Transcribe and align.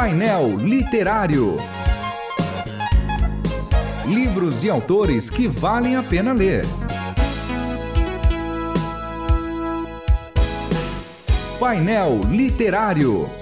Painel 0.00 0.56
Literário. 0.56 1.56
Livros 4.06 4.64
e 4.64 4.70
autores 4.70 5.28
que 5.28 5.46
valem 5.46 5.94
a 5.94 6.02
pena 6.02 6.32
ler. 6.32 6.64
Painel 11.58 12.22
Literário. 12.30 13.39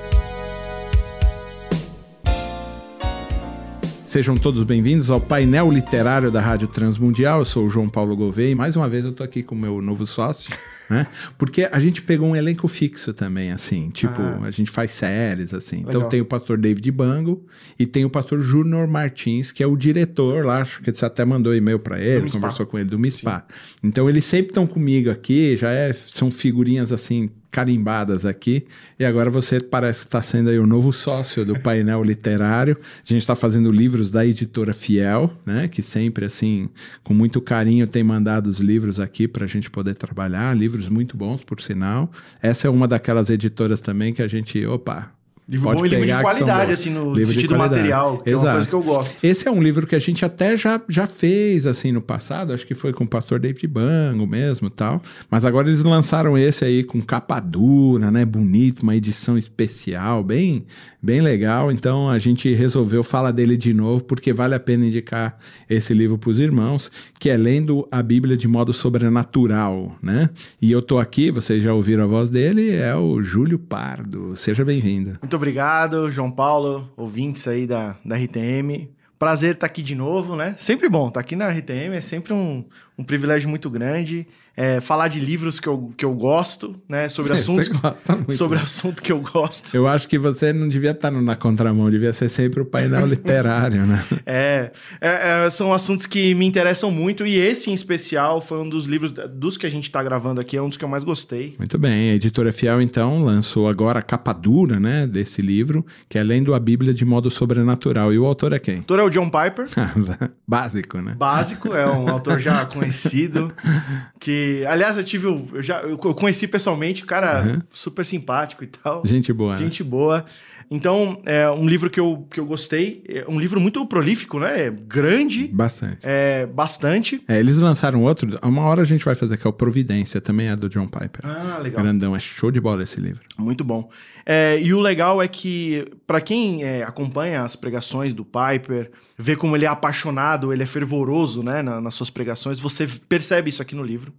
Sejam 4.09 4.39
todos 4.39 4.63
bem-vindos 4.63 5.11
ao 5.11 5.21
painel 5.21 5.71
literário 5.71 6.31
da 6.31 6.41
Rádio 6.41 6.67
Transmundial. 6.67 7.41
Eu 7.41 7.45
sou 7.45 7.67
o 7.67 7.69
João 7.69 7.91
Paulo 7.91 8.17
Gouveia 8.17 8.53
e 8.53 8.55
mais 8.55 8.75
uma 8.75 8.89
vez 8.89 9.05
eu 9.05 9.13
tô 9.13 9.23
aqui 9.23 9.43
com 9.43 9.55
o 9.55 9.59
meu 9.59 9.83
novo 9.83 10.07
sócio, 10.07 10.51
né? 10.89 11.07
Porque 11.37 11.69
a 11.71 11.79
gente 11.79 12.01
pegou 12.01 12.27
um 12.31 12.35
elenco 12.35 12.67
fixo 12.69 13.13
também, 13.13 13.53
assim. 13.53 13.91
Tipo, 13.91 14.23
Ah. 14.23 14.41
a 14.45 14.51
gente 14.51 14.71
faz 14.71 14.93
séries, 14.93 15.53
assim. 15.53 15.81
Então 15.81 15.93
Legal. 15.93 16.09
tem 16.09 16.21
o 16.23 16.25
pastor 16.25 16.57
David 16.57 16.91
Bango 16.91 17.45
e 17.79 17.85
tem 17.85 18.07
o 18.07 18.09
pastor 18.09 18.41
Júnior 18.41 18.89
Martins, 18.89 19.53
que 19.53 19.63
é 19.63 19.67
o 19.67 19.77
diretor 19.77 20.43
lá. 20.43 20.63
Acho 20.63 20.81
que 20.81 20.91
você 20.91 21.05
até 21.05 21.23
mandou 21.27 21.55
e-mail 21.55 21.79
para 21.79 22.01
ele, 22.01 22.31
conversou 22.31 22.65
com 22.65 22.79
ele 22.79 22.89
do 22.89 22.99
MISPA. 22.99 23.45
Então 23.85 24.09
eles 24.09 24.25
sempre 24.25 24.53
estão 24.53 24.67
comigo 24.67 25.11
aqui, 25.11 25.55
já 25.55 25.71
é, 25.71 25.93
são 25.93 26.31
figurinhas 26.31 26.93
assim 26.93 27.29
carimbadas 27.51 28.25
aqui. 28.27 28.67
E 28.99 29.05
agora 29.05 29.31
você 29.31 29.61
parece 29.61 30.01
que 30.01 30.07
está 30.07 30.23
sendo 30.23 30.51
aí 30.51 30.59
o 30.59 30.67
novo 30.67 30.93
sócio 30.93 31.45
do 31.45 31.59
painel 31.61 32.03
literário. 32.03 32.77
A 32.81 33.07
gente 33.07 33.23
está 33.23 33.35
fazendo 33.35 33.71
livros 33.71 34.11
da 34.11 34.25
editora 34.25 34.73
Fiel, 34.73 35.33
né? 35.45 35.69
Que 35.69 35.83
sempre, 35.83 36.25
assim, 36.25 36.69
com 37.03 37.15
muito 37.15 37.41
carinho 37.41 37.87
tem 37.87 38.03
mandado 38.03 38.47
os 38.47 38.61
livros 38.61 39.01
aqui 39.01 39.27
para 39.27 39.45
a 39.45 39.49
gente 39.49 39.71
poder 39.71 39.95
trabalhar. 39.95 40.57
Livros 40.57 40.89
muito 40.89 41.17
bons, 41.17 41.43
por 41.43 41.61
sinal. 41.61 42.11
Essa 42.43 42.67
é 42.67 42.71
uma 42.71 42.87
daquelas 42.87 43.31
editoras 43.31 43.81
também 43.81 44.13
que 44.13 44.23
a 44.23 44.29
gente, 44.29 44.65
opa. 44.67 45.18
Livro 45.49 45.65
pode 45.65 45.81
bom 45.81 45.87
e 45.87 45.89
livro 45.89 46.07
de 46.07 46.21
qualidade, 46.21 46.73
assim, 46.73 46.91
no 46.91 47.15
Livro 47.15 47.33
sentido 47.33 47.57
material, 47.57 48.19
que 48.19 48.29
é 48.29 48.37
uma 48.37 48.43
Exato. 48.43 48.55
coisa 48.55 48.69
que 48.69 48.75
eu 48.75 48.83
gosto. 48.83 49.25
Esse 49.25 49.49
é 49.49 49.51
um 49.51 49.63
livro 49.63 49.87
que 49.87 49.97
a 49.97 49.99
gente 49.99 50.23
até 50.23 50.55
já, 50.59 50.79
já 50.91 51.07
fez, 51.07 51.65
assim, 51.65 51.91
no 51.91 52.03
passado. 52.03 52.53
Acho 52.53 52.67
que 52.67 52.75
foi 52.75 52.93
com 52.93 53.05
o 53.05 53.09
pastor 53.09 53.41
David 53.41 53.67
Bango 53.67 54.27
mesmo 54.27 54.69
tal. 54.69 55.01
Mas 55.31 55.47
agora 55.47 55.67
eles 55.67 55.83
lançaram 55.83 56.37
esse 56.37 56.67
aí 56.67 56.85
com 56.85 57.01
capa 57.01 57.41
dura, 57.41 58.11
né? 58.11 58.27
Bonito, 58.27 58.83
uma 58.83 58.95
edição 58.95 59.39
especial, 59.39 60.23
bem, 60.23 60.67
bem 61.03 61.23
legal. 61.23 61.73
Então 61.73 62.11
a 62.11 62.19
gente 62.19 62.53
resolveu 62.53 63.03
falar 63.03 63.31
dele 63.31 63.57
de 63.57 63.73
novo, 63.73 64.05
porque 64.05 64.35
vale 64.35 64.55
a 64.55 64.61
pena 64.61 64.85
indicar 64.85 65.39
esse 65.71 65.95
livro 65.95 66.19
para 66.19 66.29
os 66.29 66.39
irmãos, 66.39 66.91
que 67.19 67.31
é 67.31 67.39
Lendo 67.39 67.89
a 67.91 68.03
Bíblia 68.03 68.37
de 68.37 68.47
Modo 68.47 68.75
Sobrenatural, 68.75 69.97
né? 70.03 70.29
E 70.61 70.71
eu 70.71 70.83
tô 70.83 70.99
aqui, 70.99 71.31
vocês 71.31 71.63
já 71.63 71.73
ouviram 71.73 72.05
a 72.05 72.07
voz 72.07 72.29
dele, 72.29 72.71
é 72.71 72.95
o 72.95 73.23
Júlio 73.23 73.59
Pardo. 73.59 74.37
Seja 74.37 74.63
bem-vindo. 74.63 75.17
Muito 75.23 75.38
obrigado, 75.39 76.11
João 76.11 76.31
Paulo, 76.31 76.93
ouvintes 76.97 77.47
aí 77.47 77.67
da, 77.67 77.97
da 78.05 78.17
RTM. 78.17 78.91
Prazer 79.19 79.55
estar 79.55 79.67
aqui 79.67 79.83
de 79.83 79.95
novo, 79.95 80.35
né? 80.37 80.55
Sempre 80.59 80.89
bom 80.89 81.09
estar 81.09 81.21
aqui 81.21 81.37
na 81.37 81.49
RTM, 81.49 81.95
é 81.95 82.01
sempre 82.01 82.33
um, 82.33 82.65
um 82.99 83.05
privilégio 83.05 83.49
muito 83.49 83.71
grande. 83.71 84.27
É, 84.61 84.81
falar 84.81 85.07
de 85.07 85.21
livros 85.21 85.61
que 85.61 85.69
eu, 85.69 85.93
que 85.97 86.05
eu 86.05 86.13
gosto, 86.15 86.75
né? 86.89 87.09
Sobre 87.09 87.31
Você- 87.39 87.41
assuntos, 87.43 87.69
muito, 87.69 88.33
sobre 88.33 88.59
né? 88.59 88.65
assunto 88.65 89.01
que 89.01 89.13
eu 89.13 89.21
gosto. 89.21 89.73
Eu 89.73 89.87
acho 89.87 90.09
que 90.09 90.19
você 90.19 90.53
não 90.53 90.69
devia 90.69 90.91
estar 90.91 91.13
no- 91.13 91.23
na 91.23 91.37
contramão, 91.37 91.89
devia 91.89 92.13
ser 92.13 92.29
sempre 92.29 92.61
o 92.61 92.65
painel 92.65 93.07
literário, 93.07 93.87
né? 93.87 94.05
É, 94.27 94.73
é, 95.01 95.45
é, 95.47 95.51
são 95.51 95.73
assuntos 95.73 96.07
que 96.07 96.35
me 96.35 96.45
interessam 96.45 96.91
muito 96.91 97.25
e 97.25 97.37
esse 97.39 97.71
em 97.71 97.75
especial 97.75 98.41
foi 98.41 98.59
um 98.59 98.69
dos 98.69 98.85
livros 98.87 99.13
dos 99.13 99.57
que 99.57 99.65
a 99.65 99.71
gente 99.71 99.85
está 99.85 100.03
gravando 100.03 100.41
aqui, 100.41 100.57
é 100.57 100.61
um 100.63 100.67
dos 100.67 100.77
que 100.77 100.85
eu 100.85 100.89
mais 100.89 101.05
gostei. 101.05 101.55
Muito 101.57 101.79
bem, 101.79 102.11
a 102.11 102.15
editora 102.17 102.53
Fiel 102.53 102.83
então 102.83 103.23
lançou 103.23 103.69
agora 103.69 104.01
a 104.01 104.03
capa 104.03 104.33
dura, 104.33 104.81
né, 104.81 105.07
desse 105.07 105.41
livro, 105.41 105.87
que 106.09 106.19
é 106.19 106.23
Lendo 106.25 106.53
a 106.53 106.59
Bíblia 106.59 106.93
de 106.93 107.05
modo 107.05 107.31
sobrenatural. 107.31 108.13
E 108.13 108.19
o 108.19 108.27
autor 108.27 108.53
é 108.53 108.59
quem? 108.59 108.79
O 108.79 108.81
autor 108.81 108.99
é 108.99 109.03
o 109.05 109.09
John 109.11 109.31
Piper. 109.31 109.69
Básico, 110.49 110.99
né? 110.99 111.15
básico, 111.17 111.73
é 111.75 111.87
um 111.87 112.09
autor 112.09 112.41
já 112.41 112.65
conhecido. 112.67 112.88
Que, 114.21 114.65
aliás, 114.67 114.97
eu 114.97 115.05
tive. 115.05 115.27
Eu, 115.27 115.63
já, 115.63 115.81
eu 115.81 115.97
conheci 115.99 116.47
pessoalmente, 116.49 117.05
cara 117.05 117.43
Uhum. 117.45 117.63
super 117.73 118.05
simpático 118.05 118.65
e 118.65 118.67
tal. 118.67 119.03
Gente 119.07 119.33
boa. 119.33 119.53
né? 119.55 119.59
Gente 119.61 119.83
boa. 119.85 120.25
Então, 120.71 121.23
é 121.25 121.49
um 121.51 121.67
livro 121.67 121.89
que 121.89 121.99
eu, 121.99 122.27
que 122.31 122.39
eu 122.39 122.45
gostei. 122.45 123.03
É 123.09 123.25
um 123.27 123.41
livro 123.41 123.59
muito 123.59 123.85
prolífico, 123.87 124.39
né? 124.39 124.67
É 124.67 124.71
grande, 124.71 125.47
Bastante. 125.49 125.99
é 126.03 126.45
bastante. 126.47 127.23
É, 127.27 127.39
eles 127.41 127.57
lançaram 127.59 128.03
outro, 128.03 128.39
uma 128.43 128.63
hora 128.63 128.83
a 128.83 128.85
gente 128.85 129.03
vai 129.05 129.15
fazer, 129.15 129.39
que 129.39 129.47
é 129.47 129.51
o 129.51 129.53
Providência, 129.53 130.21
também 130.21 130.49
é 130.49 130.57
do 130.57 130.69
John 130.69 130.87
Piper. 130.87 131.21
Ah, 131.25 131.59
legal. 131.63 131.83
Grandão, 131.83 132.15
é 132.15 132.19
show 132.19 132.51
de 132.51 132.61
bola 132.61 132.83
esse 132.83 133.01
livro. 133.01 133.21
Muito 133.39 133.65
bom. 133.65 133.89
É, 134.31 134.61
e 134.61 134.75
o 134.75 134.81
legal 134.81 135.23
é 135.23 135.27
que, 135.27 135.87
para 136.07 136.21
quem 136.21 136.63
é, 136.63 136.83
acompanha 136.83 137.43
as 137.43 137.57
pregações 137.57 138.13
do 138.13 138.27
Piper, 138.27 138.91
vê 139.17 139.35
como 139.35 139.57
ele 139.57 139.65
é 139.65 139.69
apaixonado, 139.69 140.53
ele 140.53 140.63
é 140.63 140.67
fervoroso 140.67 141.43
né, 141.43 141.63
na- 141.63 141.81
nas 141.81 141.95
suas 141.95 142.11
pregações, 142.11 142.61
você 142.61 142.87
percebe 143.09 143.49
isso 143.49 143.63
aqui 143.63 143.75
no 143.75 143.83
livro. 143.83 144.13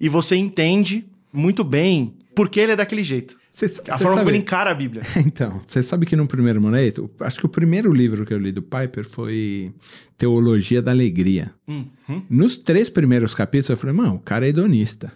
E 0.00 0.08
você 0.08 0.34
entende 0.34 1.04
muito 1.30 1.62
bem 1.62 2.14
por 2.34 2.48
que 2.48 2.58
ele 2.58 2.72
é 2.72 2.76
daquele 2.76 3.04
jeito. 3.04 3.38
Você, 3.52 3.66
A 3.66 3.68
você 3.68 3.82
forma 3.84 4.02
como 4.02 4.16
sabe- 4.18 4.30
ele 4.30 4.38
encara 4.38 4.70
a 4.70 4.74
Bíblia. 4.74 5.02
Então, 5.26 5.60
você 5.66 5.82
sabe 5.82 6.06
que 6.06 6.16
no 6.16 6.26
primeiro 6.26 6.58
momento, 6.62 7.10
acho 7.20 7.38
que 7.40 7.44
o 7.46 7.48
primeiro 7.48 7.92
livro 7.92 8.24
que 8.24 8.32
eu 8.32 8.38
li 8.38 8.52
do 8.52 8.62
Piper 8.62 9.04
foi 9.06 9.72
Teologia 10.16 10.80
da 10.80 10.90
Alegria. 10.92 11.52
Uhum. 11.68 12.22
Nos 12.30 12.56
três 12.56 12.88
primeiros 12.88 13.34
capítulos, 13.34 13.70
eu 13.70 13.76
falei, 13.76 13.94
mano, 13.94 14.14
o 14.14 14.20
cara 14.20 14.46
é 14.46 14.48
hedonista. 14.48 15.12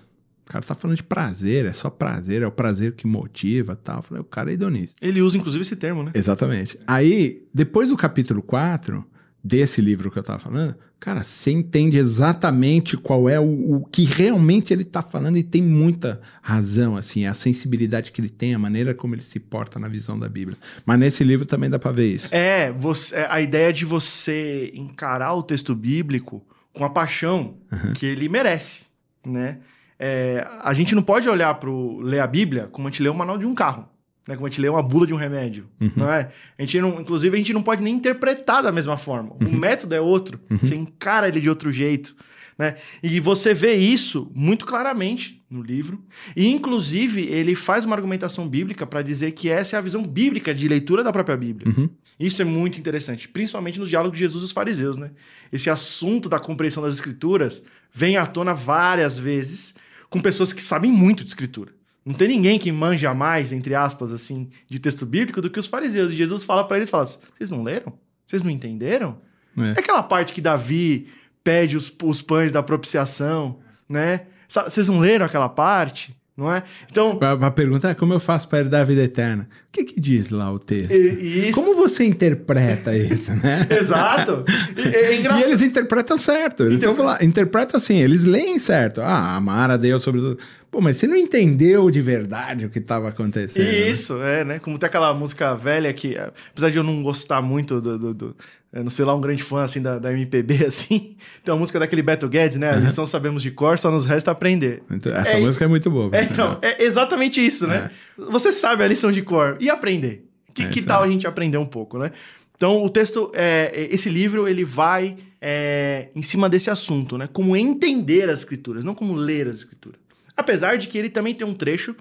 O 0.47 0.53
cara 0.53 0.65
tá 0.65 0.75
falando 0.75 0.97
de 0.97 1.03
prazer, 1.03 1.65
é 1.66 1.72
só 1.72 1.88
prazer, 1.88 2.43
é 2.43 2.47
o 2.47 2.53
prazer 2.53 2.93
que 2.93 3.06
motiva 3.06 3.75
tal. 3.75 3.97
Eu 3.99 4.03
falei, 4.03 4.21
o 4.21 4.25
cara 4.25 4.50
é 4.50 4.55
hedonista. 4.55 4.94
Ele 5.00 5.22
usa, 5.22 5.38
inclusive, 5.38 5.62
esse 5.62 5.75
termo, 5.77 6.03
né? 6.03 6.10
Exatamente. 6.15 6.78
Aí, 6.87 7.47
depois 7.53 7.88
do 7.88 7.97
capítulo 7.97 8.43
4, 8.43 9.04
desse 9.43 9.81
livro 9.81 10.10
que 10.10 10.19
eu 10.19 10.22
tava 10.22 10.38
falando, 10.38 10.75
cara, 11.00 11.22
você 11.22 11.50
entende 11.50 11.97
exatamente 11.99 12.97
qual 12.97 13.28
é 13.28 13.38
o, 13.41 13.77
o 13.77 13.84
que 13.87 14.04
realmente 14.04 14.72
ele 14.72 14.84
tá 14.84 15.00
falando 15.03 15.37
e 15.38 15.43
tem 15.43 15.62
muita 15.62 16.21
razão, 16.43 16.97
assim, 16.97 17.27
a 17.27 17.34
sensibilidade 17.34 18.10
que 18.12 18.21
ele 18.21 18.28
tem, 18.31 18.54
a 18.54 18.59
maneira 18.59 18.94
como 18.94 19.15
ele 19.15 19.22
se 19.22 19.38
porta 19.41 19.78
na 19.78 19.88
visão 19.88 20.19
da 20.19 20.28
Bíblia. 20.28 20.56
Mas 20.84 20.99
nesse 20.99 21.25
livro 21.25 21.44
também 21.47 21.69
dá 21.71 21.78
pra 21.78 21.91
ver 21.93 22.06
isso. 22.15 22.28
É, 22.31 22.71
você- 22.72 23.15
é 23.16 23.27
a 23.31 23.41
ideia 23.41 23.72
de 23.72 23.84
você 23.84 24.71
encarar 24.75 25.34
o 25.34 25.43
texto 25.43 25.75
bíblico 25.75 26.43
com 26.72 26.84
a 26.84 26.91
paixão 26.91 27.56
que 27.94 28.04
ele 28.06 28.28
merece, 28.28 28.87
né? 29.27 29.59
É, 29.99 30.47
a 30.62 30.75
gente 30.75 30.94
não 30.94 31.03
pode 31.03 31.28
olhar 31.28 31.55
para 31.55 31.71
ler 32.00 32.21
a 32.21 32.27
Bíblia 32.27 32.69
como 32.72 32.88
a 32.88 32.91
gente 32.91 33.03
lê 33.03 33.09
o 33.09 33.15
manual 33.15 33.38
de 33.38 33.47
um 33.47 33.55
carro, 33.55 33.88
né? 34.27 34.34
Como 34.34 34.47
a 34.47 34.50
gente 34.50 34.60
lê 34.60 34.69
uma 34.69 34.82
bula 34.82 35.06
de 35.06 35.15
um 35.15 35.16
remédio, 35.16 35.69
não 35.97 36.10
é? 36.10 36.31
A 36.59 36.62
gente 36.62 36.81
não, 36.81 37.00
inclusive 37.00 37.34
a 37.34 37.38
gente 37.38 37.53
não 37.53 37.62
pode 37.62 37.82
nem 37.82 37.94
interpretar 37.94 38.62
da 38.62 38.72
mesma 38.72 38.97
forma. 38.97 39.37
O 39.41 39.50
método 39.50 39.94
é 39.94 40.00
outro, 40.00 40.41
você 40.60 40.75
encara 40.75 41.28
ele 41.28 41.41
de 41.41 41.49
outro 41.49 41.71
jeito, 41.71 42.15
né? 42.59 42.77
E 43.03 43.21
você 43.21 43.53
vê 43.53 43.75
isso 43.75 44.31
muito 44.34 44.65
claramente 44.65 45.43
no 45.50 45.62
livro. 45.62 46.04
E 46.37 46.49
inclusive 46.49 47.22
ele 47.22 47.54
faz 47.54 47.84
uma 47.84 47.94
argumentação 47.94 48.49
bíblica 48.49 48.87
para 48.87 49.03
dizer 49.03 49.33
que 49.33 49.49
essa 49.49 49.77
é 49.77 49.78
a 49.78 49.83
visão 49.83 50.06
bíblica 50.06 50.54
de 50.54 50.66
leitura 50.69 51.04
da 51.04 51.12
própria 51.12 51.37
Bíblia. 51.37 51.72
Uhum. 51.77 51.88
Isso 52.19 52.41
é 52.41 52.44
muito 52.44 52.78
interessante, 52.78 53.28
principalmente 53.28 53.78
nos 53.78 53.88
diálogos 53.88 54.16
de 54.16 54.25
Jesus 54.25 54.43
e 54.43 54.47
os 54.47 54.53
fariseus, 54.53 54.97
né? 54.97 55.10
Esse 55.53 55.69
assunto 55.69 56.28
da 56.28 56.38
compreensão 56.38 56.83
das 56.83 56.94
escrituras 56.94 57.65
vem 57.93 58.16
à 58.16 58.25
tona 58.25 58.54
várias 58.54 59.19
vezes 59.19 59.75
com 60.14 60.20
pessoas 60.20 60.52
que 60.52 60.62
sabem 60.62 60.92
muito 60.92 61.25
de 61.25 61.30
escritura. 61.30 61.72
Não 62.06 62.14
tem 62.14 62.28
ninguém 62.28 62.56
que 62.56 62.70
manja 62.70 63.12
mais, 63.12 63.52
entre 63.52 63.75
aspas, 63.75 64.12
assim, 64.12 64.48
de 64.70 64.78
texto 64.78 65.04
bíblico 65.04 65.42
do 65.42 65.50
que 65.50 65.58
os 65.58 65.66
fariseus. 65.66 66.12
E 66.12 66.14
Jesus 66.14 66.44
fala 66.44 66.62
para 66.62 66.76
eles, 66.76 66.88
fala 66.88 67.02
assim, 67.02 67.19
vocês 67.36 67.50
não 67.50 67.64
leram? 67.64 67.92
Vocês 68.24 68.44
não 68.44 68.50
entenderam? 68.53 69.19
É. 69.58 69.70
É 69.70 69.80
aquela 69.80 70.04
parte 70.04 70.32
que 70.32 70.41
Davi 70.41 71.08
pede 71.42 71.76
os, 71.76 71.92
os 72.00 72.22
pães 72.22 72.53
da 72.53 72.62
propiciação, 72.62 73.58
né? 73.88 74.26
Vocês 74.48 74.86
não 74.86 75.00
leram 75.00 75.26
aquela 75.26 75.48
parte? 75.48 76.16
Não 76.36 76.53
é? 76.53 76.62
Então, 76.88 77.18
A, 77.21 77.47
a 77.48 77.50
pergunta 77.50 77.89
é 77.89 77.94
como 77.94 78.12
eu 78.12 78.21
faço 78.21 78.47
para 78.48 78.60
herdar 78.60 78.83
a 78.83 78.84
vida 78.84 79.03
eterna? 79.03 79.48
O 79.74 79.76
que 79.76 79.84
que 79.94 80.00
diz 80.00 80.30
lá 80.30 80.53
o 80.53 80.59
texto? 80.60 80.92
e- 80.92 80.97
e 80.97 81.48
isso... 81.48 81.53
Como 81.60 81.74
você 81.74 82.04
interpreta 82.04 82.97
isso, 82.97 83.32
né? 83.34 83.66
Exato. 83.76 84.44
E- 84.78 84.88
É, 84.94 85.15
E 85.16 85.18
engraçado. 85.18 85.48
eles 85.48 85.62
interpretam 85.62 86.16
certo. 86.16 86.62
Eles 86.62 86.76
Interpre- 86.76 86.97
vão 86.97 87.06
lá, 87.06 87.18
interpretam 87.22 87.76
assim, 87.78 87.97
eles 88.00 88.22
leem 88.22 88.59
certo. 88.60 89.00
Ah, 89.00 89.34
amar 89.36 89.71
a 89.72 89.76
Deus 89.76 90.04
sobre 90.04 90.21
tudo. 90.21 90.38
Pô, 90.71 90.80
mas 90.80 90.97
você 90.97 91.06
não 91.09 91.16
entendeu 91.16 91.88
de 91.91 92.00
verdade 92.00 92.66
o 92.66 92.71
que 92.71 92.78
estava 92.78 93.09
acontecendo. 93.09 93.65
né? 93.65 93.88
Isso, 93.91 94.21
é, 94.22 94.44
né? 94.44 94.59
Como 94.60 94.76
tem 94.78 94.86
aquela 94.88 95.12
música 95.15 95.54
velha 95.54 95.92
que, 95.92 96.16
apesar 96.18 96.70
de 96.70 96.77
eu 96.77 96.82
não 96.84 97.03
gostar 97.03 97.41
muito 97.42 97.80
do. 97.80 97.98
do, 97.98 98.15
do 98.15 98.36
não 98.82 98.91
sei 98.91 99.04
lá, 99.04 99.15
um 99.15 99.20
grande 99.20 99.41
fã 99.41 99.62
assim 99.62 99.80
da, 99.80 100.00
da 100.00 100.12
MPB, 100.12 100.66
assim. 100.66 101.15
Tem 101.44 101.54
uma 101.54 101.60
música 101.60 101.78
daquele 101.78 102.03
Beto 102.03 102.28
Guedes, 102.28 102.56
né? 102.59 102.70
A 102.72 102.77
lição 102.77 103.06
sabemos 103.06 103.41
de 103.41 103.53
cor, 103.53 103.78
só 103.78 103.88
nos 103.88 104.04
resta 104.04 104.32
aprender. 104.32 104.82
Então, 104.91 105.15
essa 105.15 105.36
É, 105.36 105.41
música 105.41 105.65
é 105.65 105.68
muito 105.68 105.88
boa. 105.92 106.10
É, 106.12 106.24
então, 106.24 106.59
é 106.60 106.82
exatamente 106.82 107.41
isso, 107.44 107.68
né? 107.68 107.88
Você 108.18 108.50
sabe 108.50 108.82
a 108.82 108.88
lição 108.88 109.12
de 109.12 109.22
cor. 109.22 109.56
E 109.65 109.71
aprender? 109.71 110.28
Que, 110.53 110.65
É, 110.65 110.69
que 110.69 110.83
tal 110.83 111.03
a 111.03 111.09
gente 111.09 111.27
aprender 111.27 111.59
um 111.59 111.66
pouco, 111.66 111.99
né? 111.99 112.13
Então, 112.55 112.83
o 112.83 112.89
texto, 112.89 113.33
é, 113.34 113.89
esse 113.91 114.09
livro, 114.09 114.47
ele 114.47 114.65
vai 114.65 115.16
é, 115.41 116.09
em 116.15 116.22
cima 116.22 116.49
desse 116.49 116.71
assunto, 116.71 117.19
né? 117.19 117.28
Como 117.33 117.57
entender 117.57 118.28
as 118.28 118.41
escrituras, 118.41 118.84
não 118.84 118.95
como 118.95 119.15
ler 119.15 119.49
as 119.49 119.57
escrituras. 119.57 119.99
Apesar 120.37 120.78
de 120.78 120.87
que 120.89 120.97
ele 120.97 121.09
também 121.09 121.34
tem 121.34 121.47
um 121.47 121.55
trecho 121.55 121.97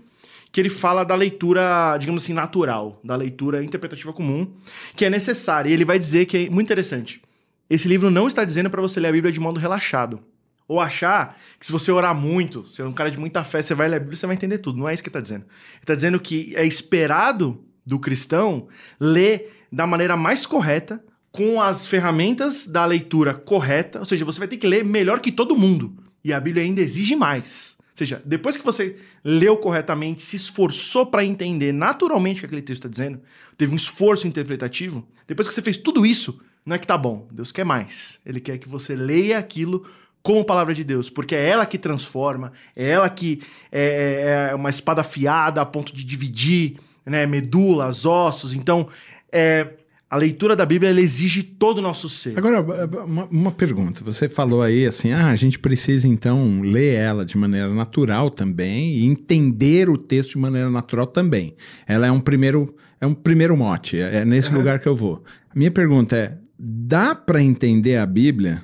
que 0.52 0.62
ele 0.62 0.70
fala 0.70 1.04
da 1.04 1.16
leitura, 1.16 1.98
digamos 1.98 2.24
assim, 2.24 2.34
natural, 2.34 3.00
da 3.04 3.16
leitura 3.16 3.64
interpretativa 3.64 4.14
comum, 4.14 4.54
que 4.96 5.04
é 5.04 5.10
necessária. 5.10 5.70
E 5.70 5.74
ele 5.74 5.84
vai 5.84 5.98
dizer 5.98 6.28
que 6.28 6.38
é 6.38 6.50
muito 6.50 6.68
interessante. 6.68 7.22
Esse 7.68 7.88
livro 7.88 8.12
não 8.12 8.28
está 8.28 8.46
dizendo 8.46 8.70
para 8.70 8.82
você 8.82 9.00
ler 9.00 9.08
a 9.08 9.12
Bíblia 9.12 9.34
de 9.34 9.40
modo 9.40 9.60
relaxado. 9.60 10.20
Ou 10.68 10.80
achar 10.80 11.38
que 11.60 11.66
se 11.66 11.72
você 11.72 11.92
orar 11.92 12.16
muito, 12.16 12.68
se 12.68 12.82
é 12.82 12.86
um 12.86 12.94
cara 12.94 13.12
de 13.12 13.18
muita 13.18 13.44
fé, 13.44 13.62
você 13.62 13.76
vai 13.76 13.88
ler 13.88 13.98
a 13.98 14.00
Bíblia, 14.00 14.18
você 14.18 14.26
vai 14.26 14.36
entender 14.36 14.60
tudo. 14.60 14.78
Não 14.78 14.88
é 14.88 14.94
isso 14.94 15.04
que 15.04 15.10
ele 15.10 15.18
está 15.18 15.22
dizendo. 15.22 15.46
Ele 15.46 15.82
está 15.82 15.96
dizendo 15.96 16.20
que 16.20 16.54
é 16.56 16.66
esperado 16.66 17.64
do 17.86 18.00
cristão 18.00 18.68
ler 19.00 19.66
da 19.72 19.86
maneira 19.86 20.16
mais 20.16 20.46
correta, 20.46 21.04
com 21.32 21.60
as 21.60 21.88
ferramentas 21.88 22.68
da 22.68 22.86
leitura 22.86 23.34
correta, 23.34 24.00
ou 24.00 24.06
seja, 24.06 24.24
você 24.24 24.38
vai 24.38 24.48
ter 24.48 24.58
que 24.58 24.68
ler 24.68 24.86
melhor 24.86 25.20
que 25.20 25.32
todo 25.32 25.56
mundo. 25.56 25.98
E 26.24 26.32
a 26.32 26.40
Bíblia 26.40 26.64
ainda 26.64 26.80
exige 26.80 27.16
mais. 27.16 27.76
Ou 27.80 27.98
seja, 27.98 28.22
depois 28.24 28.56
que 28.56 28.64
você 28.64 28.98
leu 29.24 29.58
corretamente, 29.58 30.22
se 30.22 30.36
esforçou 30.36 31.08
para 31.08 31.26
entender 31.26 31.72
naturalmente 31.72 32.38
o 32.38 32.40
que 32.42 32.46
aquele 32.46 32.62
texto 32.62 32.86
está 32.86 32.90
dizendo, 32.90 33.20
teve 33.58 33.74
um 33.74 33.76
esforço 33.76 34.28
interpretativo, 34.28 35.08
depois 35.28 35.48
que 35.48 35.54
você 35.54 35.62
fez 35.62 35.76
tudo 35.76 36.06
isso, 36.06 36.40
não 36.64 36.76
é 36.76 36.80
que 36.80 36.88
tá 36.88 36.98
bom. 36.98 37.28
Deus 37.32 37.52
quer 37.52 37.66
mais. 37.66 38.20
Ele 38.24 38.40
quer 38.40 38.60
que 38.60 38.70
você 38.70 38.96
leia 38.96 39.38
aquilo 39.38 39.86
como 40.24 40.46
palavra 40.46 40.74
de 40.74 40.86
Deus, 40.86 41.10
porque 41.10 41.36
é 41.36 41.50
ela 41.50 41.66
que 41.66 41.78
transforma, 41.78 42.54
é 42.76 42.90
ela 42.90 43.10
que 43.10 43.42
é, 43.70 44.48
é, 44.48 44.52
é 44.52 44.56
uma 44.56 44.70
espada 44.70 45.02
afiada 45.02 45.62
a 45.62 45.66
ponto 45.66 45.94
de 45.94 46.04
dividir 46.04 46.78
né, 47.06 47.26
medulas, 47.26 48.06
ossos. 48.06 48.54
Então, 48.54 48.88
é, 49.30 49.68
a 50.10 50.16
leitura 50.16 50.56
da 50.56 50.66
Bíblia 50.66 50.92
exige 50.92 51.44
todo 51.44 51.80
o 51.80 51.82
nosso 51.82 52.08
ser. 52.08 52.38
Agora, 52.38 52.62
uma, 53.04 53.26
uma, 53.26 53.52
pergunta. 53.52 54.02
Você 54.06 54.30
falou 54.30 54.62
aí 54.62 54.86
assim, 54.86 55.12
ah, 55.12 55.28
a 55.28 55.36
gente 55.36 55.60
precisa 55.60 56.08
então 56.08 56.62
ler 56.62 56.96
ela 56.96 57.26
de 57.26 57.38
maneira 57.38 57.68
natural 57.70 58.30
também 58.30 58.94
e 58.94 59.06
entender 59.06 59.90
o 59.90 59.98
texto 59.98 60.32
de 60.32 60.38
maneira 60.38 60.70
natural 60.70 61.08
também. 61.08 61.54
Ela 61.86 62.08
é 62.08 62.12
um 62.12 62.20
primeiro, 62.20 62.74
é 63.02 63.06
um 63.06 63.14
primeiro 63.14 63.58
mote, 63.58 64.00
é 64.00 64.24
nesse 64.24 64.52
uhum. 64.52 64.60
lugar 64.60 64.80
que 64.80 64.88
eu 64.88 64.96
vou. 64.96 65.22
A 65.54 65.58
minha 65.58 65.72
pergunta 65.72 66.16
é, 66.16 66.38
dá 66.58 67.14
para 67.14 67.42
entender 67.42 67.98
a 67.98 68.06
Bíblia 68.06 68.64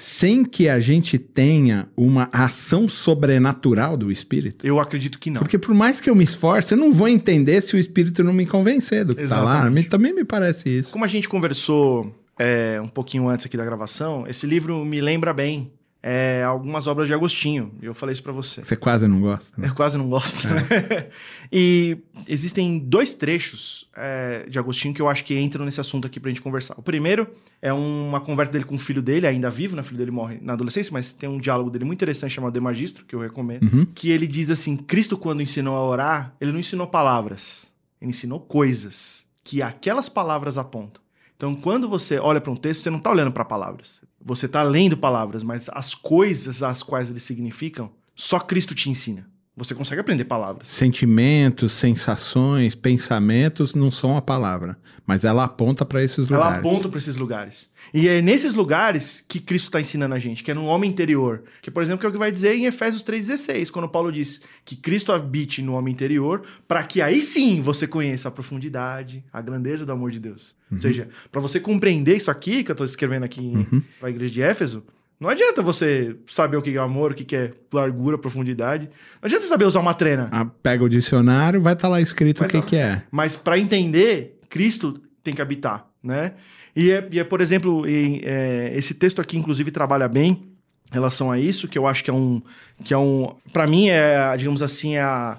sem 0.00 0.46
que 0.46 0.66
a 0.66 0.80
gente 0.80 1.18
tenha 1.18 1.86
uma 1.94 2.30
ação 2.32 2.88
sobrenatural 2.88 3.98
do 3.98 4.10
Espírito? 4.10 4.66
Eu 4.66 4.80
acredito 4.80 5.18
que 5.18 5.28
não. 5.28 5.42
Porque 5.42 5.58
por 5.58 5.74
mais 5.74 6.00
que 6.00 6.08
eu 6.08 6.14
me 6.14 6.24
esforce, 6.24 6.72
eu 6.72 6.78
não 6.78 6.90
vou 6.90 7.06
entender 7.06 7.60
se 7.60 7.76
o 7.76 7.78
Espírito 7.78 8.24
não 8.24 8.32
me 8.32 8.46
convencer 8.46 9.04
do 9.04 9.14
que 9.14 9.20
Exatamente. 9.20 9.58
tá 9.58 9.64
lá. 9.64 9.70
Me, 9.70 9.84
também 9.84 10.14
me 10.14 10.24
parece 10.24 10.70
isso. 10.70 10.90
Como 10.90 11.04
a 11.04 11.08
gente 11.08 11.28
conversou 11.28 12.18
é, 12.38 12.80
um 12.82 12.88
pouquinho 12.88 13.28
antes 13.28 13.44
aqui 13.44 13.58
da 13.58 13.64
gravação, 13.64 14.24
esse 14.26 14.46
livro 14.46 14.82
me 14.86 15.02
lembra 15.02 15.34
bem 15.34 15.70
é, 16.02 16.42
algumas 16.44 16.86
obras 16.86 17.06
de 17.06 17.14
Agostinho. 17.14 17.72
Eu 17.82 17.94
falei 17.94 18.14
isso 18.14 18.22
para 18.22 18.32
você. 18.32 18.64
Você 18.64 18.74
quase 18.74 19.06
não 19.06 19.20
gosta? 19.20 19.60
Né? 19.60 19.68
Eu 19.68 19.74
quase 19.74 19.98
não 19.98 20.08
gosto. 20.08 20.46
É. 20.48 21.10
e 21.52 21.98
existem 22.26 22.78
dois 22.78 23.12
trechos 23.12 23.86
é, 23.94 24.46
de 24.48 24.58
Agostinho 24.58 24.94
que 24.94 25.02
eu 25.02 25.08
acho 25.08 25.22
que 25.24 25.38
entram 25.38 25.64
nesse 25.64 25.80
assunto 25.80 26.06
aqui 26.06 26.18
pra 26.18 26.30
gente 26.30 26.40
conversar. 26.40 26.74
O 26.78 26.82
primeiro 26.82 27.28
é 27.60 27.72
uma 27.72 28.20
conversa 28.20 28.52
dele 28.52 28.64
com 28.64 28.76
o 28.76 28.78
filho 28.78 29.02
dele, 29.02 29.26
ainda 29.26 29.50
vivo, 29.50 29.76
né? 29.76 29.82
O 29.82 29.84
filho 29.84 29.98
dele 29.98 30.10
morre 30.10 30.38
na 30.40 30.54
adolescência, 30.54 30.92
mas 30.92 31.12
tem 31.12 31.28
um 31.28 31.38
diálogo 31.38 31.70
dele 31.70 31.84
muito 31.84 31.98
interessante 31.98 32.32
chamado 32.32 32.52
De 32.52 32.60
Magistro, 32.60 33.04
que 33.04 33.14
eu 33.14 33.20
recomendo. 33.20 33.62
Uhum. 33.64 33.86
Que 33.94 34.10
ele 34.10 34.26
diz 34.26 34.50
assim: 34.50 34.76
Cristo, 34.76 35.18
quando 35.18 35.42
ensinou 35.42 35.76
a 35.76 35.84
orar, 35.84 36.34
ele 36.40 36.52
não 36.52 36.60
ensinou 36.60 36.86
palavras, 36.86 37.72
ele 38.00 38.10
ensinou 38.10 38.40
coisas 38.40 39.28
que 39.44 39.60
aquelas 39.60 40.08
palavras 40.08 40.56
apontam. 40.56 41.02
Então, 41.36 41.54
quando 41.54 41.88
você 41.88 42.18
olha 42.18 42.40
para 42.40 42.52
um 42.52 42.56
texto, 42.56 42.82
você 42.82 42.90
não 42.90 42.98
está 42.98 43.10
olhando 43.10 43.32
para 43.32 43.44
palavras. 43.44 43.98
Você 43.98 44.06
está 44.46 44.62
lendo 44.62 44.96
palavras, 44.96 45.42
mas 45.42 45.68
as 45.70 45.94
coisas 45.94 46.62
às 46.62 46.82
quais 46.82 47.10
eles 47.10 47.22
significam, 47.22 47.90
só 48.14 48.38
Cristo 48.38 48.74
te 48.74 48.90
ensina. 48.90 49.28
Você 49.56 49.74
consegue 49.74 50.00
aprender 50.00 50.24
palavras. 50.24 50.68
Sentimentos, 50.68 51.72
sensações, 51.72 52.74
pensamentos 52.74 53.74
não 53.74 53.90
são 53.90 54.16
a 54.16 54.22
palavra, 54.22 54.78
mas 55.04 55.24
ela 55.24 55.44
aponta 55.44 55.84
para 55.84 56.02
esses 56.02 56.28
lugares. 56.28 56.46
Ela 56.46 56.58
aponta 56.58 56.88
para 56.88 56.98
esses 56.98 57.16
lugares. 57.16 57.70
E 57.92 58.08
é 58.08 58.22
nesses 58.22 58.54
lugares 58.54 59.24
que 59.28 59.40
Cristo 59.40 59.66
está 59.66 59.80
ensinando 59.80 60.14
a 60.14 60.18
gente, 60.20 60.44
que 60.44 60.52
é 60.52 60.54
no 60.54 60.66
homem 60.66 60.88
interior. 60.88 61.42
Que, 61.60 61.70
por 61.70 61.82
exemplo, 61.82 62.06
é 62.06 62.08
o 62.08 62.12
que 62.12 62.18
vai 62.18 62.30
dizer 62.30 62.54
em 62.54 62.66
Efésios 62.66 63.02
3,16, 63.02 63.70
quando 63.70 63.88
Paulo 63.88 64.12
diz 64.12 64.40
que 64.64 64.76
Cristo 64.76 65.12
habite 65.12 65.60
no 65.60 65.74
homem 65.74 65.92
interior, 65.92 66.42
para 66.68 66.84
que 66.84 67.02
aí 67.02 67.20
sim 67.20 67.60
você 67.60 67.88
conheça 67.88 68.28
a 68.28 68.30
profundidade, 68.30 69.24
a 69.32 69.42
grandeza 69.42 69.84
do 69.84 69.90
amor 69.92 70.12
de 70.12 70.20
Deus. 70.20 70.54
Uhum. 70.70 70.76
Ou 70.76 70.78
seja, 70.78 71.08
para 71.30 71.40
você 71.40 71.58
compreender 71.58 72.16
isso 72.16 72.30
aqui 72.30 72.62
que 72.62 72.70
eu 72.70 72.74
estou 72.74 72.86
escrevendo 72.86 73.24
aqui 73.24 73.40
uhum. 73.40 73.82
para 73.98 74.08
a 74.08 74.10
igreja 74.10 74.32
de 74.32 74.42
Éfeso, 74.42 74.84
não 75.20 75.28
adianta 75.28 75.60
você 75.60 76.16
saber 76.26 76.56
o 76.56 76.62
que 76.62 76.74
é 76.74 76.78
amor, 76.78 77.12
o 77.12 77.14
que 77.14 77.36
é 77.36 77.52
largura, 77.70 78.16
profundidade. 78.16 78.88
Não 79.20 79.26
adianta 79.26 79.44
saber 79.44 79.66
usar 79.66 79.80
uma 79.80 79.92
trena. 79.92 80.30
Ah, 80.32 80.46
pega 80.46 80.82
o 80.82 80.88
dicionário, 80.88 81.60
vai 81.60 81.74
estar 81.74 81.88
tá 81.88 81.88
lá 81.88 82.00
escrito 82.00 82.38
vai 82.38 82.48
o 82.48 82.50
que, 82.50 82.58
tá. 82.58 82.66
que 82.66 82.76
é. 82.76 83.02
Mas 83.10 83.36
para 83.36 83.58
entender, 83.58 84.40
Cristo 84.48 84.98
tem 85.22 85.34
que 85.34 85.42
habitar, 85.42 85.86
né? 86.02 86.32
E 86.74 86.90
é, 86.90 87.06
e 87.10 87.20
é 87.20 87.24
por 87.24 87.42
exemplo, 87.42 87.86
em, 87.86 88.22
é, 88.24 88.72
esse 88.74 88.94
texto 88.94 89.20
aqui, 89.20 89.36
inclusive, 89.36 89.70
trabalha 89.70 90.08
bem 90.08 90.54
em 90.90 90.94
relação 90.94 91.30
a 91.30 91.38
isso, 91.38 91.68
que 91.68 91.78
eu 91.78 91.86
acho 91.86 92.02
que 92.02 92.08
é 92.08 92.14
um... 92.14 92.40
Que 92.82 92.94
é 92.94 92.98
um 92.98 93.34
para 93.52 93.66
mim, 93.66 93.90
é, 93.90 94.34
digamos 94.38 94.62
assim, 94.62 94.96
é, 94.96 95.02
a, 95.02 95.36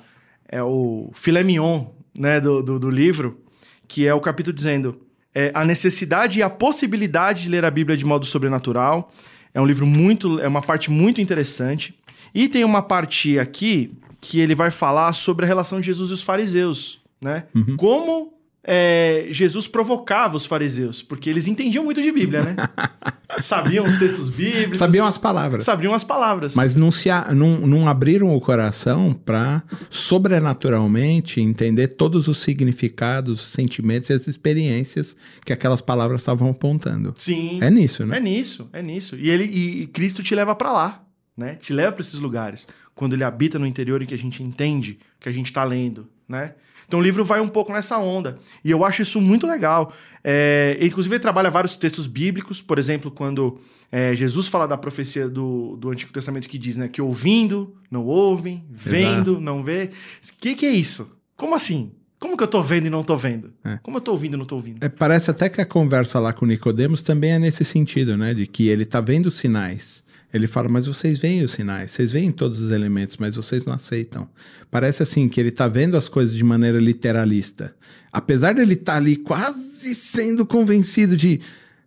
é 0.48 0.62
o 0.62 1.10
filé 1.16 1.44
mignon 1.44 1.88
né, 2.16 2.40
do, 2.40 2.62
do, 2.62 2.78
do 2.78 2.90
livro, 2.90 3.42
que 3.88 4.06
é 4.06 4.14
o 4.14 4.22
capítulo 4.22 4.56
dizendo... 4.56 5.02
É, 5.34 5.50
a 5.54 5.64
necessidade 5.64 6.40
e 6.40 6.44
a 6.44 6.50
possibilidade 6.50 7.44
de 7.44 7.50
ler 7.50 7.64
a 7.64 7.72
Bíblia 7.72 7.96
de 7.96 8.04
modo 8.04 8.26
sobrenatural, 8.26 9.14
é 9.54 9.62
um 9.62 9.66
livro 9.66 9.86
muito. 9.86 10.40
É 10.40 10.48
uma 10.48 10.62
parte 10.62 10.90
muito 10.90 11.22
interessante. 11.22 11.96
E 12.34 12.48
tem 12.48 12.64
uma 12.64 12.82
parte 12.82 13.38
aqui 13.38 13.92
que 14.20 14.40
ele 14.40 14.56
vai 14.56 14.72
falar 14.72 15.14
sobre 15.14 15.46
a 15.46 15.48
relação 15.48 15.80
de 15.80 15.88
Jesus 15.88 16.12
e 16.12 16.14
os 16.14 16.22
fariseus, 16.22 17.00
né? 17.22 17.46
Uhum. 17.54 17.76
Como 17.76 18.34
é, 18.64 19.26
Jesus 19.30 19.68
provocava 19.68 20.38
os 20.38 20.46
fariseus, 20.46 21.02
porque 21.02 21.30
eles 21.30 21.48
entendiam 21.48 21.84
muito 21.84 22.02
de 22.02 22.12
Bíblia, 22.12 22.44
né? 22.44 22.56
sabiam 23.42 23.86
os 23.86 23.98
textos 23.98 24.30
bíblicos. 24.30 24.78
Sabiam 24.78 25.06
as 25.06 25.18
palavras. 25.18 25.64
Sabiam 25.64 25.94
as 25.94 26.04
palavras. 26.04 26.54
Mas 26.54 26.76
não, 26.76 26.92
se 26.92 27.10
a, 27.10 27.34
não, 27.34 27.58
não 27.62 27.88
abriram 27.88 28.36
o 28.36 28.40
coração 28.40 29.14
para, 29.14 29.64
sobrenaturalmente, 29.90 31.42
entender 31.42 31.90
todos 31.90 32.28
os 32.28 32.38
significados, 32.38 33.42
os 33.42 33.48
sentimentos 33.50 34.10
e 34.12 34.14
as 34.14 34.28
experiências 34.28 35.16
que 35.44 35.52
aquelas 35.52 35.82
palavras 35.82 36.22
estavam 36.22 36.52
apontando. 36.52 37.16
Sim. 37.18 37.60
É 37.62 37.70
nisso, 37.72 38.06
né? 38.06 38.18
É 38.18 38.20
nisso, 38.20 38.70
é 38.72 38.84
nisso. 38.84 39.16
E, 39.16 39.30
ele, 39.32 39.46
e 39.46 39.88
Cristo 39.88 40.22
te 40.22 40.36
leva 40.36 40.54
para 40.54 40.72
lá, 40.72 41.04
né? 41.36 41.56
Te 41.56 41.74
leva 41.74 41.94
para 41.94 42.02
esses 42.02 42.20
lugares. 42.20 42.68
Quando 42.94 43.14
ele 43.14 43.24
habita 43.24 43.58
no 43.58 43.66
interior 43.66 44.04
em 44.04 44.06
que 44.06 44.14
a 44.14 44.18
gente 44.18 44.44
entende 44.44 45.00
que 45.20 45.28
a 45.28 45.32
gente 45.32 45.48
está 45.48 45.64
lendo, 45.64 46.08
né? 46.32 46.56
Então 46.88 47.00
o 47.00 47.04
livro 47.04 47.24
vai 47.24 47.40
um 47.40 47.48
pouco 47.48 47.72
nessa 47.72 47.98
onda. 48.00 48.40
E 48.66 48.72
eu 48.72 48.84
acho 48.84 49.02
isso 49.02 49.22
muito 49.22 49.46
legal. 49.46 49.94
É, 50.24 50.78
inclusive, 50.82 51.16
ele 51.16 51.22
trabalha 51.22 51.50
vários 51.50 51.78
textos 51.78 52.08
bíblicos, 52.08 52.62
por 52.62 52.78
exemplo, 52.78 53.10
quando 53.12 53.60
é, 53.92 54.16
Jesus 54.16 54.48
fala 54.48 54.68
da 54.68 54.78
profecia 54.78 55.30
do, 55.30 55.78
do 55.78 55.90
Antigo 55.90 56.12
Testamento 56.12 56.50
que 56.50 56.58
diz 56.58 56.78
né, 56.78 56.88
que 56.88 57.02
ouvindo, 57.02 57.76
não 57.90 58.06
ouvem, 58.06 58.66
vendo, 58.70 59.32
Exato. 59.32 59.42
não 59.42 59.64
vê. 59.64 59.90
O 60.24 60.38
que, 60.40 60.56
que 60.56 60.66
é 60.66 60.72
isso? 60.72 61.12
Como 61.36 61.56
assim? 61.56 61.92
Como 62.20 62.38
que 62.38 62.44
eu 62.44 62.48
tô 62.48 62.62
vendo 62.62 62.86
e 62.86 62.90
não 62.90 63.04
tô 63.04 63.18
vendo? 63.18 63.52
É. 63.64 63.80
Como 63.82 63.98
eu 63.98 64.02
tô 64.02 64.12
ouvindo 64.12 64.36
e 64.36 64.38
não 64.38 64.46
tô 64.46 64.56
ouvindo? 64.56 64.84
É, 64.84 64.90
parece 64.90 65.32
até 65.32 65.50
que 65.50 65.60
a 65.60 65.66
conversa 65.66 66.20
lá 66.20 66.32
com 66.32 66.46
Nicodemos 66.46 67.02
também 67.02 67.32
é 67.32 67.40
nesse 67.40 67.66
sentido, 67.66 68.16
né? 68.16 68.34
De 68.34 68.46
que 68.46 68.68
ele 68.68 68.86
tá 68.86 69.02
vendo 69.02 69.32
sinais. 69.32 70.04
Ele 70.34 70.48
fala, 70.48 70.70
mas 70.70 70.86
vocês 70.86 71.20
veem 71.20 71.44
os 71.44 71.52
sinais, 71.52 71.92
vocês 71.92 72.12
veem 72.12 72.32
todos 72.32 72.60
os 72.60 72.72
elementos, 72.72 73.18
mas 73.18 73.36
vocês 73.36 73.66
não 73.66 73.74
aceitam. 73.74 74.30
Parece 74.70 75.04
assim 75.04 75.28
que 75.28 75.40
ele 75.40 75.50
está 75.50 75.68
vendo 75.68 75.98
as 75.98 76.08
coisas 76.08 76.34
de 76.34 76.44
maneira 76.44 76.80
literalista. 76.80 77.76
Apesar 78.12 78.54
dele 78.54 78.74
estar 78.74 78.94
tá 78.94 78.98
ali 78.98 79.18
quase 79.18 79.94
sendo 79.94 80.46
convencido 80.46 81.18
de, 81.18 81.42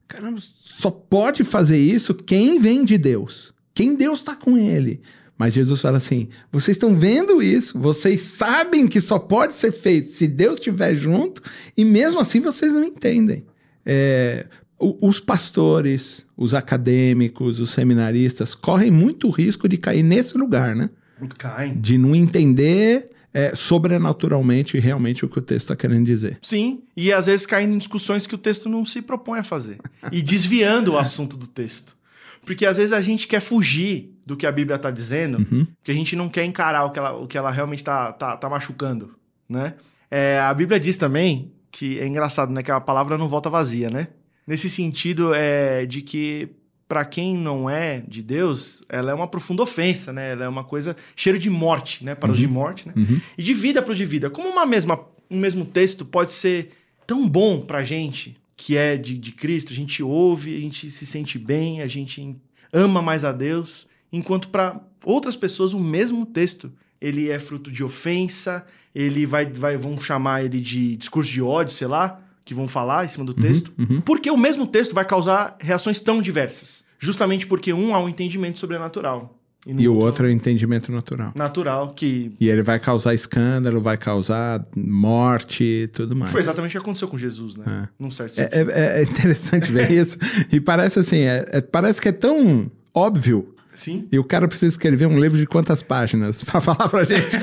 caramba, 0.06 0.40
só 0.78 0.90
pode 0.90 1.42
fazer 1.44 1.78
isso 1.78 2.14
quem 2.14 2.60
vem 2.60 2.84
de 2.84 2.98
Deus, 2.98 3.54
quem 3.72 3.94
Deus 3.94 4.18
está 4.18 4.36
com 4.36 4.58
ele. 4.58 5.00
Mas 5.38 5.54
Jesus 5.54 5.80
fala 5.80 5.96
assim: 5.96 6.28
vocês 6.52 6.76
estão 6.76 6.96
vendo 6.98 7.42
isso, 7.42 7.78
vocês 7.78 8.20
sabem 8.20 8.86
que 8.86 9.00
só 9.00 9.18
pode 9.18 9.54
ser 9.54 9.72
feito 9.72 10.10
se 10.10 10.28
Deus 10.28 10.54
estiver 10.56 10.94
junto, 10.96 11.42
e 11.76 11.84
mesmo 11.84 12.20
assim 12.20 12.40
vocês 12.40 12.72
não 12.72 12.84
entendem. 12.84 13.44
É, 13.84 14.46
os 14.78 15.20
pastores, 15.20 16.24
os 16.36 16.54
acadêmicos, 16.54 17.60
os 17.60 17.70
seminaristas 17.70 18.54
correm 18.54 18.90
muito 18.90 19.30
risco 19.30 19.68
de 19.68 19.76
cair 19.76 20.02
nesse 20.02 20.36
lugar, 20.36 20.74
né? 20.74 20.90
Caem. 21.38 21.80
De 21.80 21.96
não 21.96 22.14
entender 22.14 23.10
é, 23.32 23.54
sobrenaturalmente 23.54 24.78
realmente 24.78 25.24
o 25.24 25.28
que 25.28 25.38
o 25.38 25.42
texto 25.42 25.64
está 25.64 25.76
querendo 25.76 26.06
dizer. 26.06 26.38
Sim, 26.42 26.82
e 26.96 27.12
às 27.12 27.26
vezes 27.26 27.44
caindo 27.46 27.74
em 27.74 27.78
discussões 27.78 28.26
que 28.26 28.34
o 28.34 28.38
texto 28.38 28.68
não 28.68 28.84
se 28.84 29.02
propõe 29.02 29.40
a 29.40 29.44
fazer. 29.44 29.78
E 30.12 30.22
desviando 30.22 30.92
o 30.92 30.98
assunto 30.98 31.36
do 31.36 31.46
texto. 31.46 31.96
Porque 32.44 32.66
às 32.66 32.76
vezes 32.76 32.92
a 32.92 33.00
gente 33.00 33.26
quer 33.26 33.40
fugir 33.40 34.14
do 34.26 34.36
que 34.36 34.46
a 34.46 34.52
Bíblia 34.52 34.76
está 34.76 34.90
dizendo, 34.90 35.38
uhum. 35.38 35.66
porque 35.76 35.90
a 35.90 35.94
gente 35.94 36.14
não 36.14 36.28
quer 36.28 36.44
encarar 36.44 36.84
o 36.84 36.90
que 36.90 36.98
ela, 36.98 37.12
o 37.12 37.26
que 37.26 37.38
ela 37.38 37.50
realmente 37.50 37.80
está 37.80 38.12
tá, 38.12 38.36
tá 38.36 38.48
machucando, 38.48 39.16
né? 39.48 39.74
É, 40.10 40.38
a 40.38 40.52
Bíblia 40.52 40.78
diz 40.78 40.96
também 40.96 41.52
que 41.70 41.98
é 41.98 42.06
engraçado, 42.06 42.52
né? 42.52 42.62
Que 42.62 42.70
a 42.70 42.80
palavra 42.80 43.18
não 43.18 43.26
volta 43.26 43.50
vazia, 43.50 43.90
né? 43.90 44.08
Nesse 44.46 44.68
sentido 44.68 45.32
é, 45.34 45.86
de 45.86 46.02
que 46.02 46.48
para 46.86 47.04
quem 47.04 47.36
não 47.36 47.68
é 47.68 48.00
de 48.06 48.22
Deus, 48.22 48.84
ela 48.88 49.10
é 49.10 49.14
uma 49.14 49.26
profunda 49.26 49.62
ofensa, 49.62 50.12
né? 50.12 50.32
Ela 50.32 50.44
é 50.44 50.48
uma 50.48 50.64
coisa 50.64 50.96
cheiro 51.16 51.38
de 51.38 51.48
morte, 51.48 52.04
né? 52.04 52.14
Para 52.14 52.30
os 52.30 52.38
de 52.38 52.46
morte, 52.46 52.86
né? 52.86 52.94
Uhum. 52.96 53.20
E 53.38 53.42
de 53.42 53.54
vida 53.54 53.82
para 53.82 53.92
os 53.92 53.98
de 53.98 54.04
vida. 54.04 54.28
Como 54.28 54.48
uma 54.48 54.66
mesma, 54.66 55.00
um 55.30 55.38
mesmo 55.38 55.64
texto 55.64 56.04
pode 56.04 56.30
ser 56.32 56.70
tão 57.06 57.28
bom 57.28 57.60
para 57.60 57.82
gente 57.82 58.36
que 58.56 58.76
é 58.76 58.96
de, 58.96 59.18
de 59.18 59.32
Cristo, 59.32 59.72
a 59.72 59.76
gente 59.76 60.02
ouve, 60.02 60.56
a 60.56 60.60
gente 60.60 60.90
se 60.90 61.04
sente 61.04 61.38
bem, 61.38 61.80
a 61.80 61.86
gente 61.86 62.36
ama 62.72 63.02
mais 63.02 63.24
a 63.24 63.32
Deus, 63.32 63.86
enquanto 64.12 64.48
para 64.48 64.80
outras 65.04 65.36
pessoas 65.36 65.72
o 65.72 65.80
mesmo 65.80 66.24
texto 66.24 66.72
ele 67.00 67.30
é 67.30 67.38
fruto 67.38 67.70
de 67.70 67.84
ofensa, 67.84 68.64
ele 68.94 69.26
vai, 69.26 69.44
vai 69.46 69.76
vão 69.76 70.00
chamar 70.00 70.44
ele 70.44 70.60
de 70.60 70.96
discurso 70.96 71.30
de 71.30 71.42
ódio, 71.42 71.74
sei 71.74 71.86
lá, 71.86 72.24
que 72.44 72.52
vão 72.54 72.68
falar 72.68 73.04
em 73.04 73.08
cima 73.08 73.24
do 73.24 73.32
texto, 73.34 73.72
uhum. 73.78 74.00
porque 74.00 74.30
o 74.30 74.36
mesmo 74.36 74.66
texto 74.66 74.94
vai 74.94 75.04
causar 75.04 75.56
reações 75.60 76.00
tão 76.00 76.20
diversas, 76.20 76.84
justamente 76.98 77.46
porque 77.46 77.72
um 77.72 77.94
há 77.94 77.98
um 78.00 78.08
entendimento 78.08 78.58
sobrenatural 78.58 79.38
no 79.66 79.80
E 79.80 79.88
o 79.88 79.94
outro 79.96 80.26
é 80.26 80.28
o 80.28 80.30
entendimento 80.30 80.92
natural. 80.92 81.32
natural 81.34 81.88
que 81.94 82.32
E 82.38 82.50
ele 82.50 82.62
vai 82.62 82.78
causar 82.78 83.14
escândalo, 83.14 83.80
vai 83.80 83.96
causar 83.96 84.62
morte 84.76 85.64
e 85.64 85.88
tudo 85.88 86.14
mais. 86.14 86.30
foi 86.32 86.42
exatamente 86.42 86.72
o 86.76 86.80
que 86.80 86.84
aconteceu 86.84 87.08
com 87.08 87.16
Jesus, 87.16 87.56
né? 87.56 87.64
É. 87.84 87.88
Num 87.98 88.10
certo 88.10 88.38
É, 88.38 88.42
sentido. 88.48 88.70
é- 88.72 89.00
é 89.00 89.02
interessante 89.04 89.72
ver 89.72 89.90
isso. 89.92 90.18
E 90.52 90.60
parece 90.60 90.98
assim, 90.98 91.20
é- 91.20 91.46
é- 91.48 91.60
parece 91.62 91.98
que 92.00 92.08
é 92.08 92.12
tão 92.12 92.70
óbvio. 92.92 93.53
Sim. 93.75 94.09
E 94.11 94.19
o 94.19 94.25
cara 94.25 94.47
precisa 94.47 94.71
escrever 94.71 95.07
um 95.07 95.19
livro 95.19 95.38
de 95.38 95.47
quantas 95.47 95.83
páginas 95.83 96.43
pra 96.43 96.61
falar 96.62 96.88
pra 96.88 97.04
gente. 97.04 97.37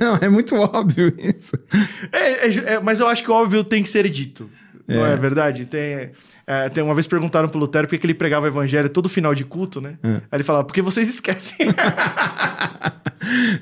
Não, 0.00 0.16
é 0.16 0.28
muito 0.28 0.54
óbvio 0.56 1.14
isso. 1.18 1.56
É, 2.12 2.46
é 2.46 2.74
é, 2.74 2.80
mas 2.80 3.00
eu 3.00 3.06
acho 3.06 3.22
que 3.22 3.30
o 3.30 3.34
óbvio 3.34 3.62
tem 3.64 3.82
que 3.82 3.88
ser 3.88 4.08
dito. 4.08 4.50
Não 4.88 5.06
é 5.06 5.16
verdade? 5.16 5.66
Tem, 5.66 6.10
é, 6.44 6.68
tem 6.68 6.82
uma 6.82 6.94
vez 6.94 7.06
perguntaram 7.06 7.48
pro 7.48 7.60
Lutero 7.60 7.86
por 7.86 7.92
que 7.92 7.98
que 7.98 8.06
ele 8.06 8.14
pregava 8.14 8.46
o 8.46 8.48
evangelho 8.48 8.88
todo 8.88 9.08
final 9.08 9.32
de 9.36 9.44
culto, 9.44 9.80
né? 9.80 9.96
Aí 10.02 10.20
ele 10.32 10.42
falava, 10.42 10.64
porque 10.64 10.82
vocês 10.82 11.08
esquecem. 11.08 11.68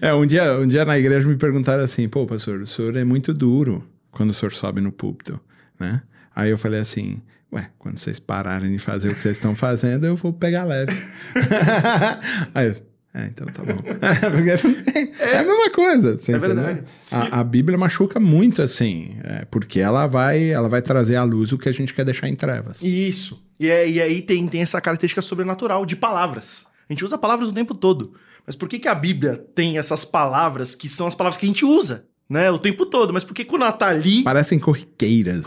É, 0.01 0.15
um 0.15 0.25
dia, 0.25 0.59
um 0.59 0.67
dia 0.67 0.85
na 0.85 0.97
igreja 0.99 1.27
me 1.27 1.37
perguntaram 1.37 1.83
assim, 1.83 2.09
pô, 2.09 2.25
pastor, 2.27 2.61
o 2.61 2.67
senhor 2.67 2.97
é 2.97 3.05
muito 3.05 3.35
duro 3.35 3.85
quando 4.11 4.31
o 4.31 4.35
senhor 4.35 4.53
sobe 4.53 4.81
no 4.81 4.93
púlpito, 4.93 5.39
né? 5.79 6.03
Aí 6.35 6.51
eu 6.51 6.57
falei 6.57 6.81
assim, 6.81 7.21
ué, 7.53 7.71
quando 7.79 7.99
vocês 7.99 8.19
pararem 8.19 8.71
de 8.73 8.79
fazer 8.79 9.09
o 9.11 9.15
que 9.15 9.21
vocês 9.21 9.37
estão 9.37 9.55
fazendo, 9.55 10.05
eu 10.07 10.17
vou 10.17 10.33
pegar 10.33 10.65
leve. 10.65 10.93
Aí 12.55 12.69
eu, 12.69 12.77
é, 13.15 13.27
então 13.27 13.47
tá 13.49 13.63
bom. 13.65 13.77
Tem- 14.93 15.13
é, 15.19 15.39
a 15.39 15.45
mesma 15.45 15.71
coisa, 15.71 16.19
você 16.19 16.33
É 16.33 16.37
entendeu? 16.37 16.57
verdade. 16.57 16.85
A, 17.11 17.41
a 17.41 17.45
Bíblia 17.45 17.79
machuca 17.79 18.21
muito 18.21 18.61
assim, 18.63 19.17
é, 19.25 19.45
porque 19.47 19.81
ela 19.81 20.07
vai, 20.07 20.51
ela 20.51 20.69
vai 20.69 20.83
trazer 20.83 21.17
à 21.17 21.25
luz 21.25 21.53
o 21.53 21.59
que 21.59 21.69
a 21.69 21.73
gente 21.73 21.95
quer 21.95 22.05
deixar 22.05 22.29
em 22.29 22.35
trevas. 22.35 22.83
Isso. 22.83 23.43
E, 23.59 23.69
é- 23.71 23.89
e 23.89 24.01
aí 24.01 24.23
tem, 24.23 24.47
tem 24.47 24.61
essa 24.63 24.81
característica 24.81 25.23
sobrenatural 25.23 25.85
de 25.87 25.97
palavras. 25.97 26.67
A 26.89 26.93
gente 26.93 27.05
usa 27.05 27.19
palavras 27.19 27.49
o 27.49 27.53
tempo 27.53 27.75
todo. 27.75 28.15
Mas 28.47 28.55
por 28.57 28.69
que, 28.69 28.79
que 28.79 28.89
a 28.89 28.95
Bíblia 28.95 29.37
tem 29.55 29.77
essas 29.79 30.05
palavras 30.05 30.75
que 30.75 30.89
são 30.89 31.07
as 31.07 31.15
palavras 31.15 31.39
que 31.39 31.45
a 31.45 31.49
gente 31.49 31.65
usa, 31.65 32.05
né? 32.31 32.51
O 32.51 32.59
tempo 32.59 32.87
todo. 32.87 33.13
Mas 33.13 33.23
por 33.25 33.35
que 33.35 33.45
quando 33.45 33.63
ela 33.63 33.73
tá 33.73 33.89
ali, 33.89 34.23
Parecem 34.23 34.59
corriqueiras. 34.59 35.39
né? 35.39 35.43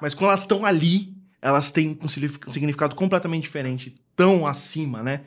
Mas 0.00 0.14
quando 0.14 0.28
elas 0.30 0.40
estão 0.40 0.64
ali, 0.64 1.12
elas 1.40 1.70
têm 1.70 1.98
um 2.02 2.08
signifi- 2.08 2.38
significado 2.48 2.94
completamente 2.94 3.42
diferente, 3.44 3.94
tão 4.16 4.46
acima, 4.46 5.02
né? 5.02 5.22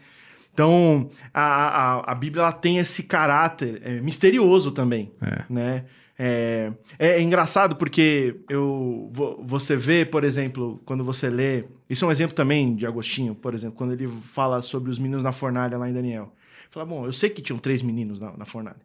Então, 0.53 1.09
a, 1.33 1.41
a, 1.43 2.11
a 2.11 2.15
Bíblia 2.15 2.41
ela 2.43 2.51
tem 2.51 2.77
esse 2.77 3.03
caráter 3.03 3.81
é, 3.85 4.01
misterioso 4.01 4.71
também, 4.71 5.11
É. 5.21 5.43
né? 5.49 5.85
É, 6.23 6.71
é, 6.99 7.07
é 7.13 7.21
engraçado 7.21 7.75
porque 7.77 8.35
eu, 8.49 9.09
vo- 9.11 9.41
você 9.43 9.75
vê, 9.75 10.05
por 10.05 10.23
exemplo, 10.23 10.79
quando 10.85 11.03
você 11.03 11.29
lê... 11.29 11.63
Isso 11.89 12.05
é 12.05 12.07
um 12.07 12.11
exemplo 12.11 12.35
também 12.35 12.75
de 12.75 12.85
Agostinho, 12.85 13.33
por 13.33 13.55
exemplo, 13.55 13.75
quando 13.75 13.93
ele 13.93 14.07
fala 14.07 14.61
sobre 14.61 14.91
os 14.91 14.99
meninos 14.99 15.23
na 15.23 15.31
fornalha 15.31 15.77
lá 15.77 15.89
em 15.89 15.93
Daniel. 15.93 16.31
Fala, 16.69 16.85
bom, 16.85 17.05
eu 17.05 17.11
sei 17.11 17.29
que 17.29 17.41
tinham 17.41 17.57
três 17.57 17.81
meninos 17.81 18.19
na, 18.19 18.37
na 18.37 18.45
fornalha, 18.45 18.77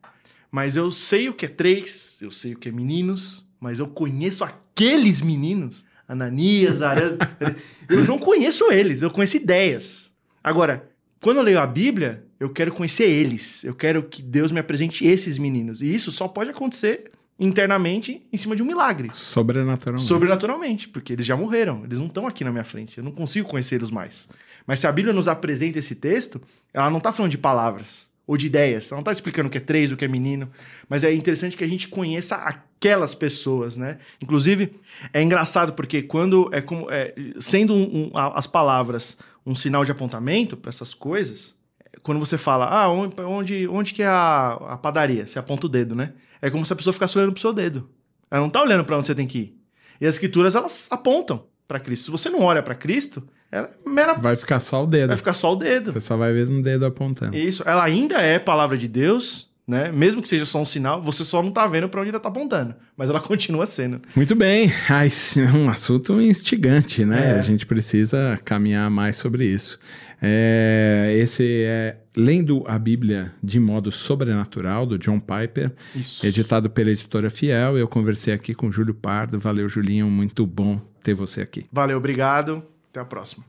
mas 0.50 0.76
eu 0.76 0.90
sei 0.90 1.28
o 1.28 1.34
que 1.34 1.44
é 1.44 1.48
três, 1.48 2.16
eu 2.22 2.30
sei 2.30 2.54
o 2.54 2.58
que 2.58 2.68
é 2.70 2.72
meninos, 2.72 3.45
mas 3.60 3.78
eu 3.78 3.86
conheço 3.86 4.44
aqueles 4.44 5.20
meninos, 5.20 5.84
Ananias, 6.08 6.82
Arã... 6.82 7.16
eu 7.88 8.04
não 8.04 8.18
conheço 8.18 8.70
eles, 8.70 9.02
eu 9.02 9.10
conheço 9.10 9.36
ideias. 9.36 10.14
Agora, 10.42 10.88
quando 11.20 11.38
eu 11.38 11.42
leio 11.42 11.58
a 11.58 11.66
Bíblia, 11.66 12.24
eu 12.38 12.50
quero 12.50 12.72
conhecer 12.72 13.08
eles. 13.08 13.64
Eu 13.64 13.74
quero 13.74 14.02
que 14.02 14.22
Deus 14.22 14.52
me 14.52 14.60
apresente 14.60 15.04
esses 15.06 15.38
meninos. 15.38 15.80
E 15.80 15.92
isso 15.92 16.12
só 16.12 16.28
pode 16.28 16.50
acontecer 16.50 17.10
internamente 17.38 18.26
em 18.32 18.36
cima 18.36 18.56
de 18.56 18.62
um 18.62 18.66
milagre. 18.66 19.10
Sobrenaturalmente. 19.12 20.08
Sobrenaturalmente, 20.08 20.88
porque 20.88 21.12
eles 21.12 21.26
já 21.26 21.36
morreram, 21.36 21.84
eles 21.84 21.98
não 21.98 22.06
estão 22.06 22.26
aqui 22.26 22.44
na 22.44 22.50
minha 22.50 22.64
frente, 22.64 22.96
eu 22.96 23.04
não 23.04 23.12
consigo 23.12 23.48
conhecê-los 23.48 23.90
mais. 23.90 24.28
Mas 24.66 24.80
se 24.80 24.86
a 24.86 24.92
Bíblia 24.92 25.12
nos 25.12 25.28
apresenta 25.28 25.78
esse 25.78 25.94
texto, 25.94 26.40
ela 26.72 26.90
não 26.90 26.98
está 26.98 27.12
falando 27.12 27.30
de 27.30 27.38
palavras 27.38 28.10
ou 28.26 28.36
de 28.36 28.46
ideias, 28.46 28.90
ela 28.90 28.96
não 28.96 29.02
está 29.02 29.12
explicando 29.12 29.48
o 29.48 29.50
que 29.50 29.58
é 29.58 29.60
três, 29.60 29.92
o 29.92 29.96
que 29.96 30.04
é 30.04 30.08
menino, 30.08 30.50
mas 30.88 31.04
é 31.04 31.12
interessante 31.14 31.56
que 31.56 31.62
a 31.62 31.68
gente 31.68 31.86
conheça 31.88 32.34
aquelas 32.36 33.14
pessoas, 33.14 33.76
né? 33.76 33.98
Inclusive, 34.20 34.80
é 35.12 35.22
engraçado 35.22 35.74
porque 35.74 36.02
quando 36.02 36.50
é 36.52 36.60
como 36.60 36.90
é, 36.90 37.14
sendo 37.38 37.72
um- 37.72 38.10
um- 38.12 38.18
as 38.34 38.46
palavras 38.46 39.16
um 39.46 39.54
sinal 39.54 39.84
de 39.84 39.92
apontamento 39.92 40.56
para 40.56 40.70
essas 40.70 40.92
coisas, 40.92 41.54
quando 42.02 42.18
você 42.18 42.36
fala, 42.36 42.66
ah, 42.66 42.88
onde, 42.88 43.20
onde, 43.22 43.68
onde 43.68 43.94
que 43.94 44.02
é 44.02 44.06
a, 44.06 44.52
a 44.70 44.76
padaria? 44.76 45.24
Você 45.26 45.38
aponta 45.38 45.66
o 45.66 45.68
dedo, 45.68 45.94
né? 45.94 46.12
É 46.42 46.50
como 46.50 46.66
se 46.66 46.72
a 46.72 46.76
pessoa 46.76 46.92
ficasse 46.92 47.16
olhando 47.16 47.32
pro 47.32 47.40
seu 47.40 47.52
dedo. 47.52 47.88
Ela 48.28 48.40
não 48.42 48.50
tá 48.50 48.60
olhando 48.60 48.84
para 48.84 48.98
onde 48.98 49.06
você 49.06 49.14
tem 49.14 49.26
que 49.26 49.38
ir. 49.38 49.60
E 50.00 50.06
as 50.06 50.14
escrituras, 50.16 50.54
elas 50.56 50.88
apontam 50.90 51.46
para 51.66 51.78
Cristo. 51.80 52.06
Se 52.06 52.10
você 52.10 52.28
não 52.30 52.42
olha 52.42 52.62
para 52.62 52.74
Cristo, 52.74 53.22
ela 53.50 53.68
é 53.68 53.88
mera... 53.88 54.14
Vai 54.14 54.36
ficar 54.36 54.60
só 54.60 54.84
o 54.84 54.86
dedo. 54.86 55.08
vai 55.08 55.16
ficar 55.16 55.34
só 55.34 55.52
o 55.52 55.56
dedo. 55.56 55.92
Você 55.92 56.00
só 56.00 56.16
vai 56.16 56.32
ver 56.32 56.48
um 56.48 56.60
dedo 56.60 56.86
apontando. 56.86 57.36
Isso. 57.36 57.62
Ela 57.66 57.84
ainda 57.84 58.20
é 58.20 58.38
palavra 58.38 58.76
de 58.76 58.88
Deus, 58.88 59.50
né? 59.66 59.90
Mesmo 59.90 60.22
que 60.22 60.28
seja 60.28 60.44
só 60.44 60.60
um 60.60 60.64
sinal, 60.64 61.02
você 61.02 61.24
só 61.24 61.42
não 61.42 61.50
tá 61.50 61.66
vendo 61.66 61.88
para 61.88 62.00
onde 62.00 62.10
ela 62.10 62.20
tá 62.20 62.28
apontando. 62.28 62.74
Mas 62.96 63.10
ela 63.10 63.20
continua 63.20 63.66
sendo. 63.66 64.00
Muito 64.14 64.34
bem. 64.34 64.70
Esse 65.04 65.40
é 65.40 65.50
um 65.50 65.68
assunto 65.68 66.20
instigante, 66.20 67.04
né? 67.04 67.32
É. 67.34 67.38
A 67.38 67.42
gente 67.42 67.66
precisa 67.66 68.38
caminhar 68.44 68.90
mais 68.90 69.16
sobre 69.16 69.44
isso. 69.44 69.78
É, 70.20 71.12
esse 71.18 71.64
é 71.66 71.96
Lendo 72.16 72.64
a 72.66 72.78
Bíblia 72.78 73.34
de 73.42 73.60
modo 73.60 73.92
sobrenatural, 73.92 74.86
do 74.86 74.98
John 74.98 75.20
Piper, 75.20 75.72
Isso. 75.94 76.24
editado 76.26 76.70
pela 76.70 76.90
editora 76.90 77.28
Fiel. 77.28 77.76
Eu 77.76 77.86
conversei 77.86 78.32
aqui 78.32 78.54
com 78.54 78.68
o 78.68 78.72
Júlio 78.72 78.94
Pardo. 78.94 79.38
Valeu, 79.38 79.68
Julinho. 79.68 80.08
Muito 80.10 80.46
bom 80.46 80.80
ter 81.06 81.14
você 81.14 81.40
aqui. 81.40 81.66
Valeu, 81.72 81.98
obrigado. 81.98 82.64
Até 82.90 82.98
a 82.98 83.04
próxima. 83.04 83.44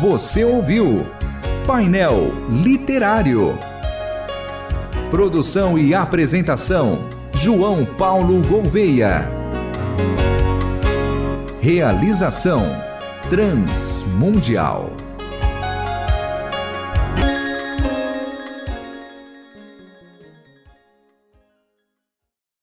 Você 0.00 0.44
ouviu 0.44 1.04
Painel 1.66 2.32
Literário. 2.48 3.58
Produção 5.10 5.76
e 5.76 5.94
apresentação: 5.94 7.08
João 7.32 7.84
Paulo 7.84 8.46
Gouveia. 8.46 9.28
Realização: 11.60 12.62
Transmundial. 13.28 14.94